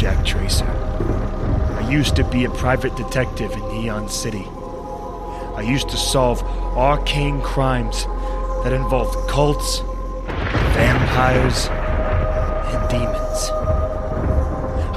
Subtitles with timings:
[0.00, 0.64] Jack Tracer.
[0.64, 4.46] I used to be a private detective in Neon City.
[5.54, 6.42] I used to solve
[6.74, 8.06] arcane crimes
[8.64, 9.80] that involved cults,
[10.72, 13.50] vampires, and demons.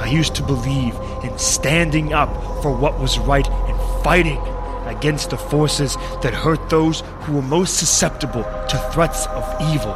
[0.00, 2.32] I used to believe in standing up
[2.62, 4.40] for what was right and fighting
[4.86, 9.92] against the forces that hurt those who were most susceptible to threats of evil.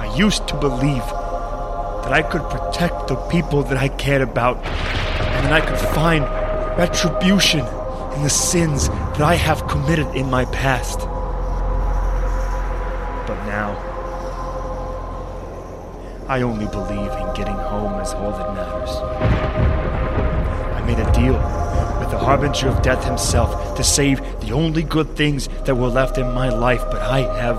[0.00, 1.02] I used to believe
[2.04, 6.24] that I could protect the people that I cared about and that I could find
[6.78, 7.60] retribution
[8.14, 11.00] in the sins that I have committed in my past.
[13.26, 13.74] But now,
[16.28, 18.90] I only believe in getting home is all that matters.
[20.74, 21.34] I made a deal
[22.00, 26.18] with the Harbinger of Death himself to save the only good things that were left
[26.18, 27.56] in my life, but I have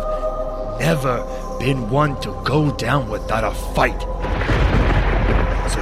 [0.79, 1.23] never
[1.59, 4.05] been one to go down without a fight.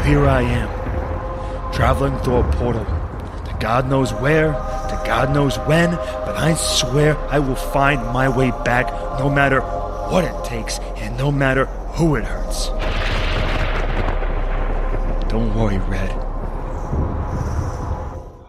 [0.06, 5.92] Here I am, traveling through a portal to God knows where, to God knows when,
[5.92, 11.18] but I swear I will find my way back no matter what it takes and
[11.18, 12.68] no matter who it hurts.
[15.30, 16.12] Don't worry, Red.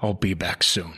[0.02, 0.94] I'll be back soon.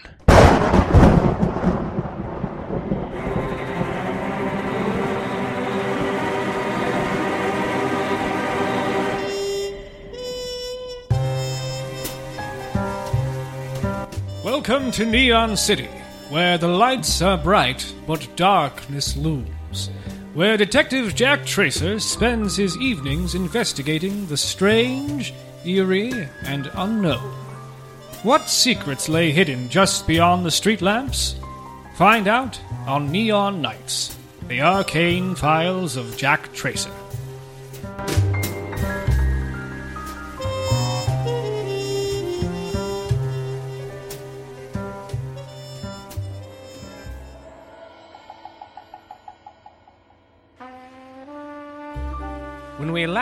[14.69, 15.89] Welcome to Neon City,
[16.29, 19.91] where the lights are bright but darkness looms.
[20.35, 25.33] Where Detective Jack Tracer spends his evenings investigating the strange,
[25.65, 27.33] eerie, and unknown.
[28.25, 31.37] What secrets lay hidden just beyond the street lamps?
[31.95, 34.17] Find out on Neon Nights,
[34.49, 36.91] the arcane files of Jack Tracer.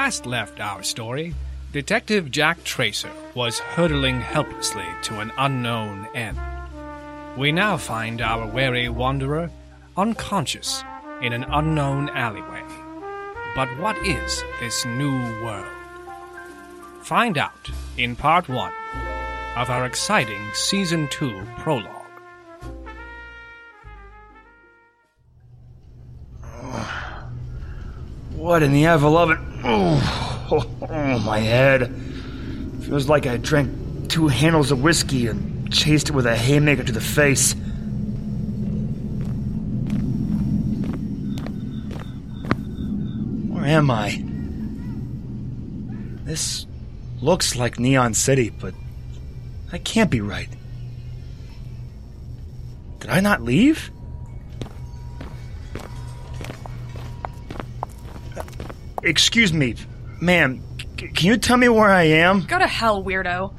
[0.05, 1.35] Last left our story,
[1.73, 6.39] Detective Jack Tracer was hurtling helplessly to an unknown end.
[7.39, 9.51] We now find our wary wanderer
[9.97, 10.85] unconscious
[11.23, 12.63] in an unknown alleyway.
[13.57, 15.73] But what is this new world?
[17.01, 18.75] Find out in part one
[19.57, 22.04] of our exciting Season 2 prologue.
[28.45, 29.39] What in the ever loving?
[29.65, 30.51] Oh,
[30.91, 31.89] oh, my head.
[32.83, 36.93] Feels like I drank two handles of whiskey and chased it with a haymaker to
[36.93, 37.55] the face.
[43.49, 44.23] Where am I?
[46.27, 46.67] This
[47.23, 48.75] looks like Neon City, but
[49.71, 50.51] that can't be right.
[53.01, 53.91] Did I not leave?
[59.05, 59.75] Excuse me,
[60.21, 60.63] ma'am.
[60.99, 62.41] c- Can you tell me where I am?
[62.47, 63.53] Go to hell, weirdo.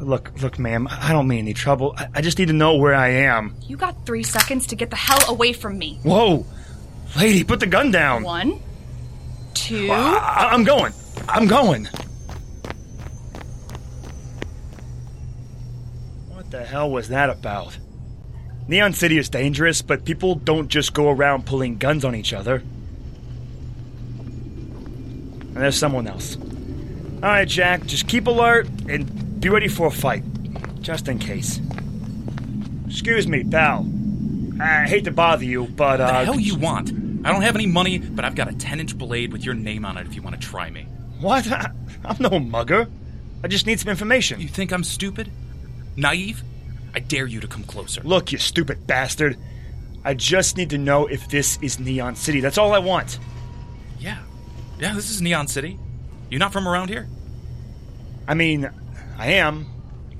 [0.00, 0.88] Look, look, ma'am.
[0.90, 1.94] I don't mean any trouble.
[1.96, 3.54] I, I just need to know where I am.
[3.62, 6.00] You got three seconds to get the hell away from me.
[6.02, 6.44] Whoa,
[7.16, 8.22] lady, put the gun down.
[8.24, 8.60] One,
[9.54, 9.88] two.
[9.90, 10.92] I, I'm going.
[11.28, 11.86] I'm going.
[16.28, 17.78] What the hell was that about?
[18.68, 22.62] Neon City is dangerous, but people don't just go around pulling guns on each other.
[25.54, 26.36] And there's someone else.
[26.36, 30.24] All right, Jack, just keep alert and be ready for a fight,
[30.80, 31.60] just in case.
[32.86, 33.86] Excuse me, pal.
[34.60, 36.90] I hate to bother you, but uh, the hell you want?
[37.24, 39.84] I don't have any money, but I've got a 10 inch blade with your name
[39.84, 40.82] on it if you want to try me.
[41.20, 41.46] What?
[42.04, 42.88] I'm no mugger.
[43.44, 44.40] I just need some information.
[44.40, 45.30] You think I'm stupid?
[45.96, 46.42] Naive?
[46.94, 48.02] I dare you to come closer.
[48.02, 49.38] Look, you stupid bastard.
[50.04, 52.40] I just need to know if this is Neon City.
[52.40, 53.18] That's all I want.
[54.82, 54.94] Yeah.
[54.94, 55.78] This is Neon City.
[56.28, 57.06] You not from around here?
[58.26, 58.68] I mean,
[59.16, 59.66] I am.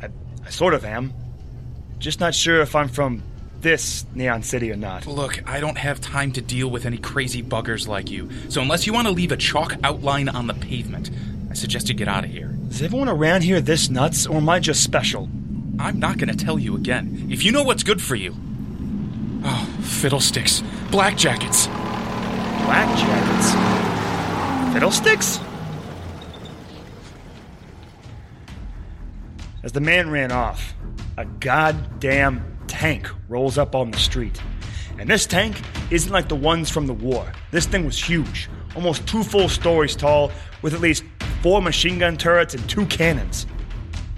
[0.00, 0.08] I,
[0.46, 1.12] I sort of am.
[1.98, 3.24] Just not sure if I'm from
[3.58, 5.04] this Neon City or not.
[5.08, 8.30] Look, I don't have time to deal with any crazy buggers like you.
[8.50, 11.10] So unless you want to leave a chalk outline on the pavement,
[11.50, 12.56] I suggest you get out of here.
[12.70, 15.28] Is everyone around here this nuts, or am I just special?
[15.80, 17.26] I'm not going to tell you again.
[17.32, 18.36] If you know what's good for you.
[19.42, 20.62] Oh, fiddlesticks.
[20.92, 21.66] Black jackets.
[21.66, 23.71] Black jackets?
[24.72, 25.38] Fiddlesticks?
[29.62, 30.74] As the man ran off,
[31.18, 34.40] a goddamn tank rolls up on the street.
[34.98, 35.60] And this tank
[35.90, 37.30] isn't like the ones from the war.
[37.50, 40.32] This thing was huge, almost two full stories tall,
[40.62, 41.04] with at least
[41.42, 43.46] four machine gun turrets, and two cannons.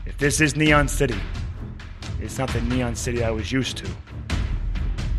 [0.06, 1.19] If this is Neon City,
[2.21, 3.91] it's not the Neon City I was used to.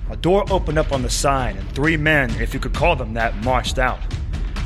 [0.09, 3.13] A door opened up on the side, and three men, if you could call them
[3.15, 3.99] that, marched out.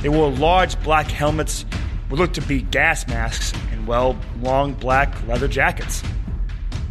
[0.02, 1.66] They wore large black helmets,
[2.08, 6.04] what looked to be gas masks, and, well, long black leather jackets.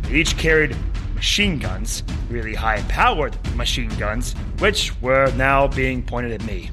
[0.02, 0.76] They each carried
[1.14, 6.70] machine guns, really high powered machine guns, which were now being pointed at me.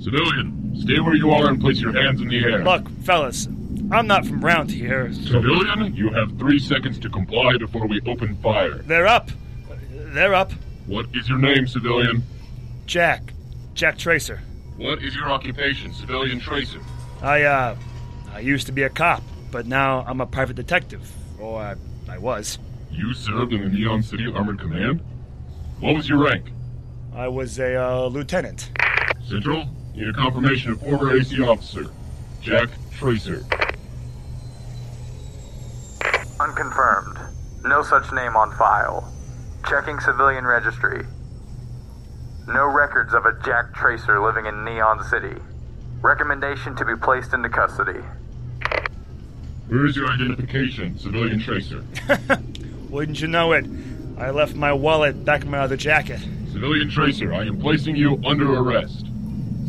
[0.00, 2.62] Civilian, stay where you are and place your hands in the air.
[2.62, 3.46] Look, fellas,
[3.90, 5.12] I'm not from round here.
[5.12, 8.74] Civilian, you have three seconds to comply before we open fire.
[8.78, 9.30] They're up.
[9.92, 10.52] They're up.
[10.86, 12.22] What is your name, civilian?
[12.86, 13.33] Jack.
[13.74, 14.40] Jack Tracer.
[14.76, 16.80] What is your occupation, civilian tracer?
[17.22, 17.76] I, uh,
[18.32, 21.10] I used to be a cop, but now I'm a private detective.
[21.40, 21.74] Or I,
[22.08, 22.58] I was.
[22.90, 25.00] You served in the Neon City Armored Command?
[25.80, 26.46] What was your rank?
[27.14, 28.70] I was a uh, lieutenant.
[29.26, 31.86] Central, need a confirmation of former AC officer,
[32.40, 33.44] Jack Tracer.
[36.40, 37.18] Unconfirmed.
[37.64, 39.12] No such name on file.
[39.68, 41.06] Checking civilian registry.
[42.46, 45.34] No records of a Jack Tracer living in Neon City.
[46.02, 48.00] Recommendation to be placed into custody.
[49.68, 51.82] Where is your identification, civilian tracer?
[52.90, 53.64] Wouldn't you know it?
[54.18, 56.20] I left my wallet back in my other jacket.
[56.52, 59.06] Civilian tracer, I am placing you under arrest.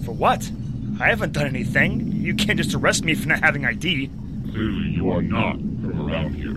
[0.04, 0.52] For what?
[1.00, 2.12] I haven't done anything.
[2.12, 4.10] You can't just arrest me for not having ID.
[4.52, 6.56] Clearly, you are not from around here.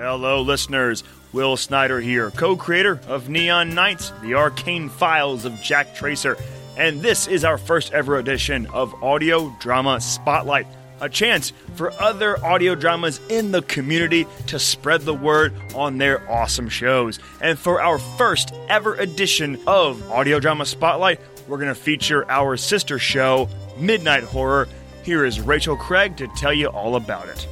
[0.00, 1.04] Hello, listeners.
[1.34, 6.38] Will Snyder here, co creator of Neon Nights, the arcane files of Jack Tracer,
[6.78, 10.66] and this is our first ever edition of Audio Drama Spotlight,
[11.02, 16.26] a chance for other audio dramas in the community to spread the word on their
[16.30, 17.18] awesome shows.
[17.42, 22.56] And for our first ever edition of Audio Drama Spotlight, we're going to feature our
[22.56, 24.66] sister show, Midnight Horror.
[25.02, 27.46] Here is Rachel Craig to tell you all about it.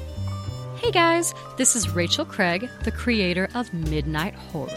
[0.88, 4.72] Hey guys, this is Rachel Craig, the creator of Midnight Horror.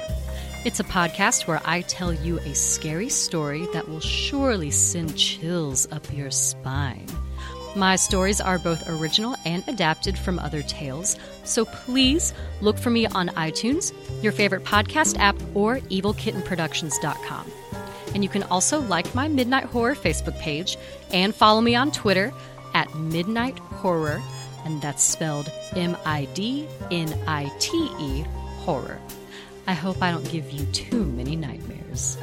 [0.65, 5.89] It's a podcast where I tell you a scary story that will surely send chills
[5.89, 7.07] up your spine.
[7.77, 11.15] My stories are both original and adapted from other tales,
[11.45, 17.49] so please look for me on iTunes, your favorite podcast app, or evilkittenproductions.com.
[18.13, 20.75] And you can also like my Midnight Horror Facebook page
[21.13, 22.33] and follow me on Twitter
[22.73, 24.21] at Midnight Horror
[24.65, 28.25] and that's spelled M I D N I T E
[28.59, 28.99] horror.
[29.67, 32.17] I hope I don't give you too many nightmares.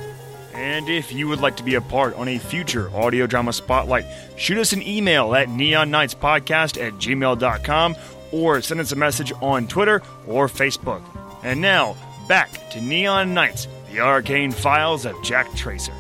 [0.55, 4.07] And if you would like to be a part on a future audio drama spotlight,
[4.37, 7.97] shoot us an email at neonnightspodcast at gmail.com
[8.33, 11.03] or send us a message on Twitter or Facebook.
[11.45, 11.97] And now,
[12.27, 15.95] back to Neon Nights, the arcane files of Jack Tracer.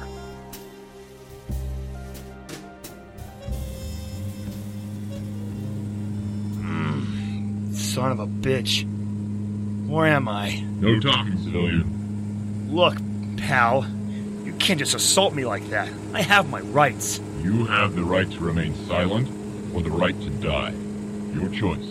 [7.99, 8.87] Son of a bitch.
[9.89, 10.61] Where am I?
[10.77, 12.69] No talking, civilian.
[12.71, 12.97] Look,
[13.37, 13.85] pal,
[14.45, 15.89] you can't just assault me like that.
[16.15, 17.21] I have my rights.
[17.43, 19.29] You have the right to remain silent
[19.75, 20.73] or the right to die.
[21.35, 21.89] Your choice.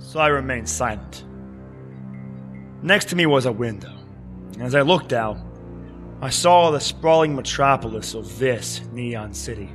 [0.00, 1.24] So I remained silent.
[2.82, 3.94] Next to me was a window.
[4.58, 5.38] As I looked out,
[6.20, 9.70] I saw the sprawling metropolis of this Neon City.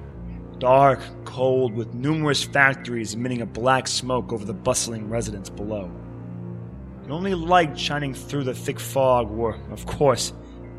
[0.60, 5.90] Dark, cold, with numerous factories emitting a black smoke over the bustling residents below.
[7.04, 10.34] The only light shining through the thick fog were, of course,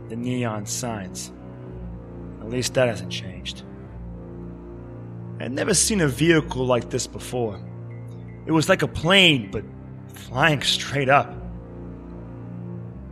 [0.09, 1.33] the neon signs.
[2.41, 3.63] At least that hasn't changed.
[5.41, 7.59] I'd never seen a vehicle like this before.
[8.47, 9.65] It was like a plane, but
[10.13, 11.35] flying straight up.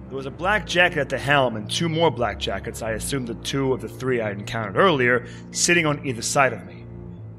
[0.08, 3.28] There was a black jacket at the helm and two more black jackets, I assumed
[3.28, 6.86] the two of the three I had encountered earlier, sitting on either side of me.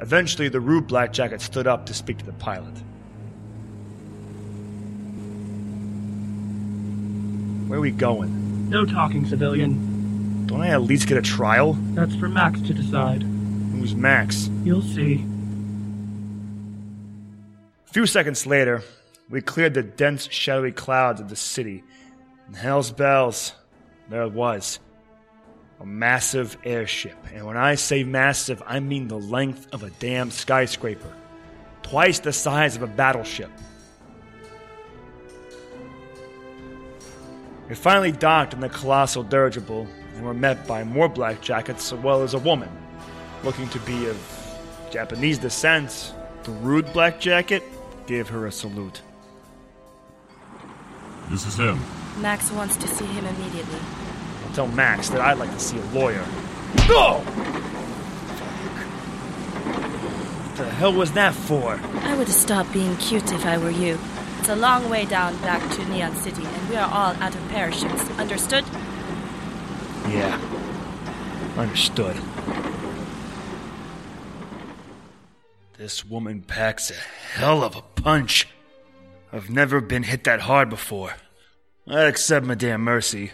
[0.02, 2.76] Eventually, the rude black jacket stood up to speak to the pilot.
[7.68, 8.70] Where are we going?
[8.70, 10.46] No talking, civilian.
[10.46, 11.74] Don't I at least get a trial?
[11.94, 13.24] That's for Max to decide.
[13.24, 14.48] Who's Max?
[14.64, 15.26] You'll see.
[17.88, 18.84] A few seconds later,
[19.28, 21.84] we cleared the dense, shadowy clouds of the city,
[22.50, 23.54] and hell's bells,
[24.10, 24.80] there it was.
[25.80, 27.16] A massive airship.
[27.32, 31.14] And when I say massive, I mean the length of a damn skyscraper.
[31.84, 33.52] Twice the size of a battleship.
[37.70, 42.00] We finally docked in the colossal dirigible and were met by more black jackets as
[42.00, 42.70] well as a woman,
[43.44, 44.18] looking to be of
[44.90, 46.16] Japanese descent,
[46.46, 47.62] the rude black jacket
[48.08, 49.04] gave her a salute.
[51.30, 51.80] This is him.
[52.22, 53.80] Max wants to see him immediately.
[54.46, 56.26] I'll tell Max that I'd like to see a lawyer.
[56.88, 57.20] No!
[60.46, 61.80] What the hell was that for?
[62.04, 63.98] I would stop being cute if I were you.
[64.40, 67.50] It's a long way down back to Neon City, and we are all out of
[67.50, 68.10] parachutes.
[68.18, 68.66] Understood?
[70.10, 70.40] Yeah.
[71.58, 72.18] Understood.
[75.78, 76.96] This woman packs a
[77.38, 78.48] hell of a punch.
[79.32, 81.14] I've never been hit that hard before.
[81.92, 83.32] Except Madame Mercy.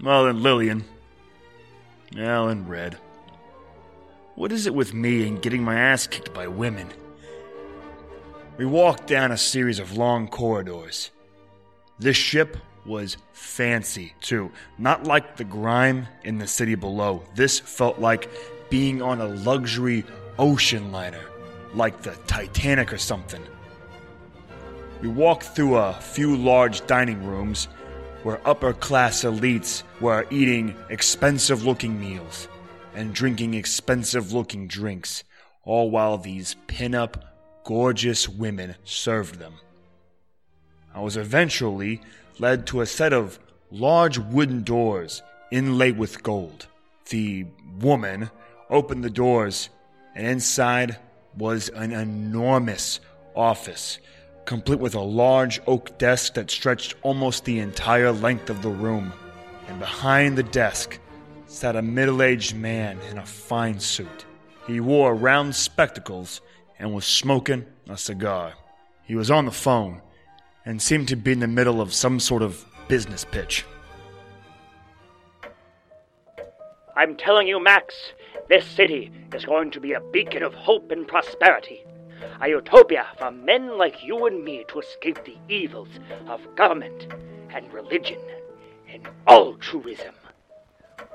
[0.00, 0.84] Well, and Lillian.
[2.14, 2.96] Well, and Red.
[4.36, 6.86] What is it with me and getting my ass kicked by women?
[8.58, 11.10] We walked down a series of long corridors.
[11.98, 14.52] This ship was fancy, too.
[14.78, 17.24] Not like the grime in the city below.
[17.34, 18.30] This felt like
[18.70, 20.04] being on a luxury
[20.38, 21.24] ocean liner,
[21.74, 23.42] like the Titanic or something.
[25.00, 27.66] We walked through a few large dining rooms
[28.24, 32.48] where upper class elites were eating expensive looking meals
[32.96, 35.22] and drinking expensive looking drinks,
[35.62, 37.24] all while these pin up,
[37.62, 39.54] gorgeous women served them.
[40.92, 42.00] I was eventually
[42.40, 43.38] led to a set of
[43.70, 46.66] large wooden doors inlaid with gold.
[47.10, 47.46] The
[47.78, 48.30] woman
[48.68, 49.70] opened the doors,
[50.16, 50.98] and inside
[51.36, 52.98] was an enormous
[53.36, 54.00] office,
[54.48, 59.12] complete with a large oak desk that stretched almost the entire length of the room.
[59.68, 60.98] And behind the desk
[61.44, 64.24] sat a middle aged man in a fine suit.
[64.66, 66.40] He wore round spectacles
[66.78, 68.54] and was smoking a cigar.
[69.04, 70.00] He was on the phone
[70.64, 73.66] and seemed to be in the middle of some sort of business pitch.
[76.96, 77.94] I'm telling you, Max,
[78.48, 81.84] this city is going to be a beacon of hope and prosperity.
[82.40, 85.88] A utopia for men like you and me to escape the evils
[86.26, 87.06] of government
[87.50, 88.20] and religion
[88.88, 90.14] and altruism.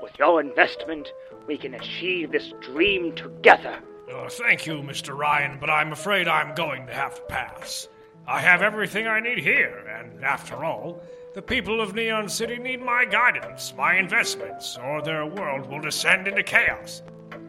[0.02, 1.12] With your investment,
[1.46, 3.78] we can achieve this dream together.
[4.10, 5.16] Oh, thank you, Mr.
[5.16, 7.88] Ryan, but I'm afraid I'm going to have to pass.
[8.26, 11.02] I have everything I need here, and after all,
[11.34, 16.28] the people of Neon City need my guidance, my investments, or their world will descend
[16.28, 17.02] into chaos.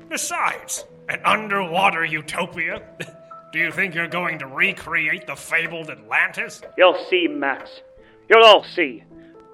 [0.09, 2.81] Besides, an underwater utopia?
[3.55, 6.61] Do you think you're going to recreate the fabled Atlantis?
[6.77, 7.69] You'll see, Max.
[8.29, 9.05] You'll all see.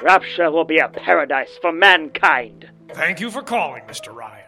[0.01, 2.67] Rapture will be a paradise for mankind.
[2.93, 4.11] Thank you for calling, Mr.
[4.11, 4.47] Ryan.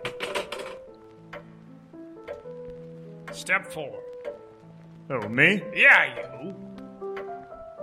[3.31, 4.01] Step forward.
[5.11, 5.61] Oh, me?
[5.75, 6.55] Yeah, you.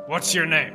[0.07, 0.75] What's your name?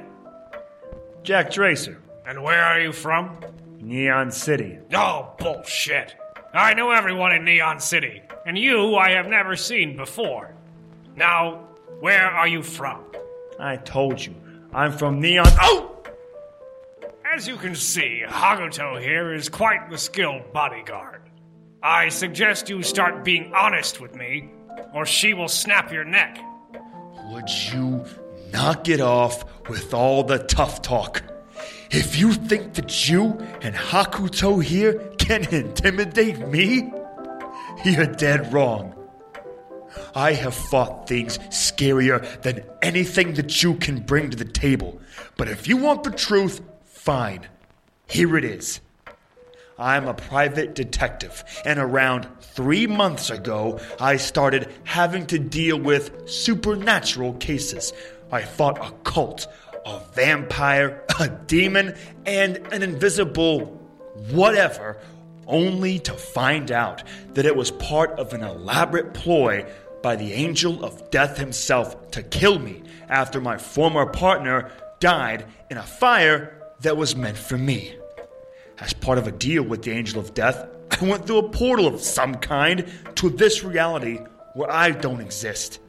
[1.23, 3.37] Jack Tracer, And where are you from?
[3.81, 4.79] Neon City.
[4.93, 6.15] Oh, bullshit.
[6.53, 10.54] I know everyone in Neon City, and you I have never seen before.
[11.15, 11.67] Now,
[11.99, 13.03] where are you from?
[13.59, 14.35] I told you,
[14.73, 15.47] I'm from Neon.
[15.61, 16.03] Oh!
[17.33, 21.21] As you can see, Hakuto here is quite the skilled bodyguard.
[21.81, 24.49] I suggest you start being honest with me,
[24.93, 26.37] or she will snap your neck.
[27.31, 28.05] Would you
[28.51, 31.23] knock it off with all the tough talk?
[31.91, 36.91] If you think that you and Hakuto here can intimidate me,
[37.85, 38.94] you're dead wrong.
[40.13, 44.99] I have fought things scarier than anything that you can bring to the table.
[45.37, 47.47] But if you want the truth, fine.
[48.07, 48.81] Here it is.
[49.77, 56.29] I'm a private detective, and around three months ago, I started having to deal with
[56.29, 57.91] supernatural cases.
[58.31, 59.47] I fought a cult,
[59.85, 63.81] a vampire, a demon, and an invisible
[64.31, 64.97] whatever,
[65.47, 69.65] only to find out that it was part of an elaborate ploy
[70.05, 74.69] by the angel of death himself to kill me after my former partner
[74.99, 77.95] died in a fire that was meant for me.
[78.77, 81.87] As part of a deal with the angel of death, I went through a portal
[81.87, 84.19] of some kind to this reality
[84.53, 85.79] where I don't exist.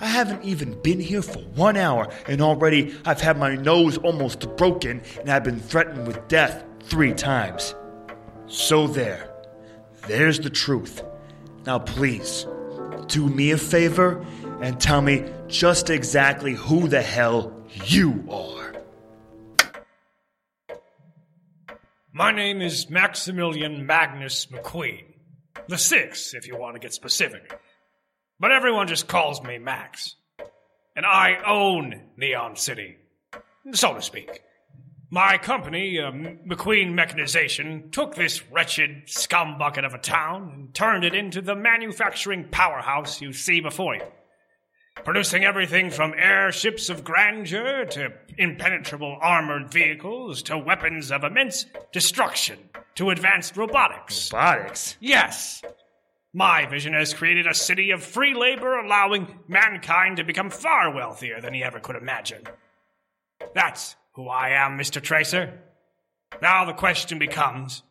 [0.00, 4.56] I haven't even been here for one hour, and already I've had my nose almost
[4.56, 7.74] broken and I've been threatened with death three times.
[8.46, 9.28] So there.
[10.08, 11.02] There's the truth.
[11.66, 12.46] Now, please,
[13.08, 14.24] do me a favor
[14.60, 17.52] and tell me just exactly who the hell
[17.86, 18.74] you are.
[22.12, 25.04] My name is Maximilian Magnus McQueen.
[25.68, 27.58] The Six, if you want to get specific.
[28.38, 30.14] But everyone just calls me Max.
[30.94, 32.96] And I own Neon City,
[33.72, 34.42] so to speak.
[35.14, 41.14] My company, uh, McQueen Mechanization, took this wretched scumbucket of a town and turned it
[41.14, 44.02] into the manufacturing powerhouse you see before you.
[45.04, 52.58] Producing everything from airships of grandeur to impenetrable armored vehicles to weapons of immense destruction
[52.96, 54.32] to advanced robotics.
[54.32, 54.96] Robotics?
[54.98, 55.62] Yes.
[56.32, 61.40] My vision has created a city of free labor, allowing mankind to become far wealthier
[61.40, 62.42] than he ever could imagine.
[63.54, 65.02] That's who I am, Mr.
[65.02, 65.60] Tracer.
[66.40, 67.82] Now the question becomes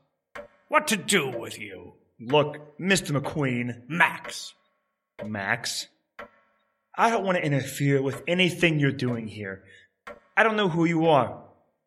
[0.67, 1.93] what to do with you?
[2.19, 3.17] Look, Mr.
[3.17, 3.83] McQueen.
[3.87, 4.53] Max.
[5.23, 5.87] Max?
[6.95, 9.63] I don't want to interfere with anything you're doing here.
[10.35, 11.43] I don't know who you are.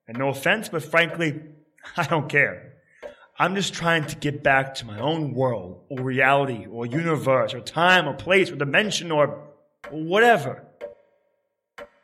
[0.06, 1.40] And no offense, but frankly,
[1.96, 2.74] I don't care.
[3.38, 7.60] I'm just trying to get back to my own world, or reality, or universe, or
[7.60, 9.42] time, or place, or dimension, or
[9.90, 10.64] whatever.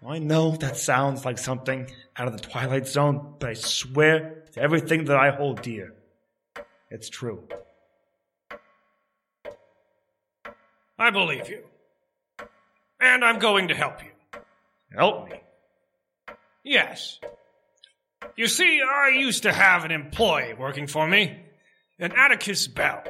[0.07, 4.61] I know that sounds like something out of the Twilight Zone, but I swear to
[4.61, 5.95] everything that I hold dear,
[6.91, 7.47] it's true.
[10.99, 11.65] I believe you.
[13.01, 14.11] And I'm going to help you.
[14.97, 15.41] Help me?
[16.65, 17.19] Yes.
[18.37, 21.41] You see, I used to have an employee working for me,
[21.99, 23.03] an Atticus Bell.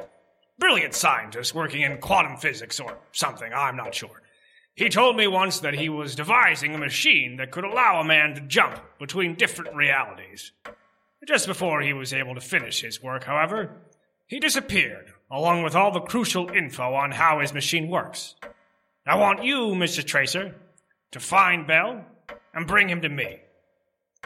[0.57, 4.22] Brilliant scientist working in quantum physics or something, I'm not sure.
[4.75, 8.33] He told me once that he was devising a machine that could allow a man
[8.33, 10.51] to jump between different realities.
[11.27, 13.77] Just before he was able to finish his work, however,
[14.25, 18.35] he disappeared, along with all the crucial info on how his machine works.
[19.05, 20.03] I want you, Mr.
[20.03, 20.55] Tracer,
[21.11, 22.03] to find Bell
[22.53, 23.39] and bring him to me.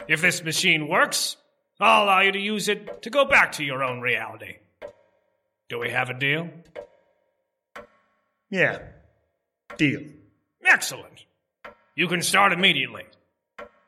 [0.08, 1.36] If this machine works,
[1.78, 4.56] I'll allow you to use it to go back to your own reality.
[5.68, 6.48] Do we have a deal?
[8.50, 8.78] Yeah.
[9.76, 10.02] Deal.
[10.68, 11.24] Excellent.
[11.96, 13.04] You can start immediately.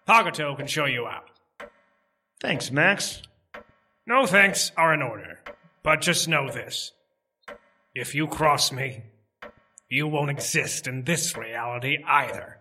[0.09, 1.31] Hakuto can show you out.
[2.41, 3.23] Thanks, Max.
[4.07, 5.41] No thanks are in order.
[5.83, 6.93] But just know this.
[7.95, 9.05] If you cross me,
[9.91, 12.57] you won't exist in this reality either.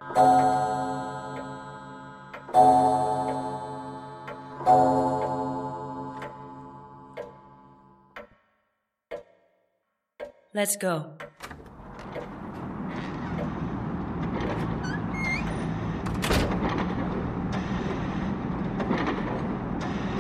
[10.54, 11.14] Let's go.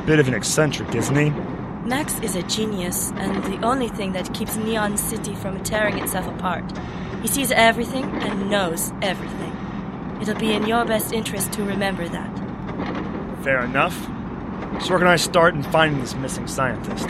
[0.09, 1.29] Bit of an eccentric, isn't he?
[1.87, 6.25] Max is a genius, and the only thing that keeps Neon City from tearing itself
[6.25, 6.65] apart.
[7.21, 9.55] He sees everything and knows everything.
[10.19, 13.43] It'll be in your best interest to remember that.
[13.43, 13.93] Fair enough.
[14.81, 17.07] So where can I start in finding this missing scientist?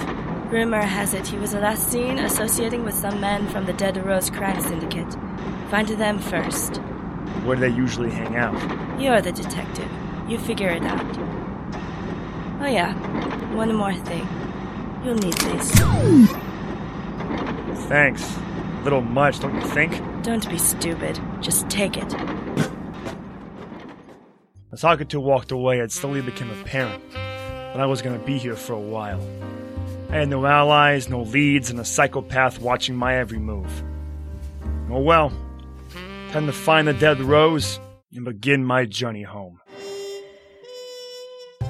[0.52, 4.30] Rumor has it he was last seen associating with some men from the Dead Rose
[4.30, 5.16] Crime Syndicate.
[5.72, 6.82] Find them first.
[7.46, 9.00] Where do they usually hang out?
[9.00, 9.90] You're the detective.
[10.28, 11.39] You figure it out.
[12.62, 12.94] Oh, yeah.
[13.56, 14.28] One more thing.
[15.04, 15.72] You'll need this.
[17.88, 18.38] Thanks.
[18.38, 20.02] A little much, don't you think?
[20.24, 21.20] Don't be stupid.
[21.42, 22.14] Just take it.
[24.72, 28.56] As Hakuto walked away, it slowly became apparent that I was going to be here
[28.56, 29.22] for a while.
[30.10, 33.84] I had no allies, no leads, and a psychopath watching my every move.
[34.90, 35.32] Oh well.
[36.32, 37.80] Time to find the dead rose
[38.14, 39.60] and begin my journey home.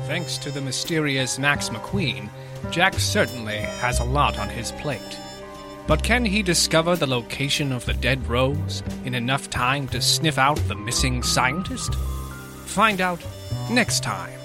[0.09, 2.29] Thanks to the mysterious Max McQueen,
[2.71, 5.19] Jack certainly has a lot on his plate.
[5.85, 10.39] But can he discover the location of the dead rose in enough time to sniff
[10.39, 11.93] out the missing scientist?
[12.65, 13.23] Find out
[13.69, 14.39] next time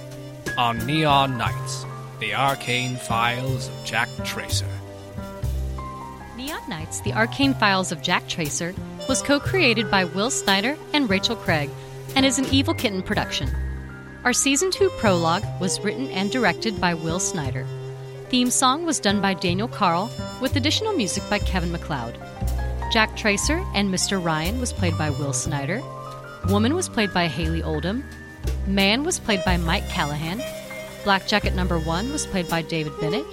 [0.59, 1.87] on Neon Nights
[2.21, 4.69] The Arcane Files of Jack Tracer.
[6.37, 8.75] Neon Nights The Arcane Files of Jack Tracer
[9.09, 11.71] was co created by Will Snyder and Rachel Craig
[12.15, 13.49] and is an Evil Kitten production.
[14.25, 17.67] Our season 2 prologue was written and directed by Will Snyder.
[18.31, 20.11] Theme song was done by Daniel Carl,
[20.41, 22.19] with additional music by Kevin MacLeod.
[22.91, 24.25] Jack Tracer and Mr.
[24.25, 25.83] Ryan was played by Will Snyder.
[26.49, 28.03] Woman was played by Haley Oldham.
[28.67, 30.43] Man was played by Mike Callahan.
[31.05, 33.27] Black Jacket number one was played by David Bennett.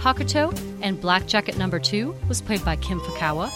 [0.00, 3.52] Hakuto and Black Jacket number two was played by Kim Fukawa.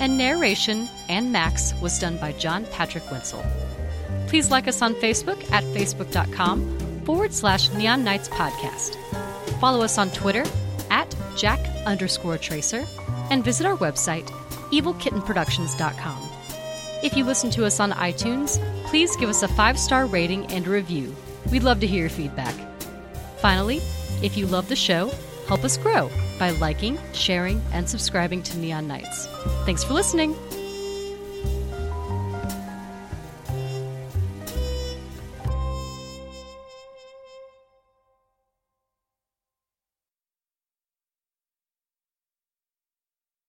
[0.00, 3.44] And narration and Max was done by John Patrick Wenzel.
[4.26, 8.96] Please like us on Facebook at facebook.com forward slash Neon Nights Podcast.
[9.60, 10.44] Follow us on Twitter
[10.90, 12.84] at Jack underscore Tracer
[13.30, 14.26] and visit our website,
[14.70, 16.28] evilkittenproductions.com.
[17.02, 20.66] If you listen to us on iTunes, please give us a five star rating and
[20.66, 21.14] review.
[21.50, 22.54] We'd love to hear your feedback.
[23.38, 23.80] Finally,
[24.22, 25.10] if you love the show,
[25.46, 29.26] help us grow by liking, sharing, and subscribing to Neon Nights.
[29.64, 30.34] Thanks for listening.